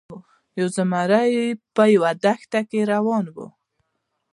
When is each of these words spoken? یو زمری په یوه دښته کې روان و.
یو 0.59 0.67
زمری 0.75 1.31
په 1.75 1.83
یوه 1.95 2.11
دښته 2.23 2.59
کې 2.69 2.79
روان 2.93 3.25
و. 3.33 3.37